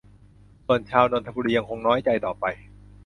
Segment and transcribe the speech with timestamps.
[0.65, 2.45] ส่วนชาวนนทบุรียังคงน้อยใจต่อไป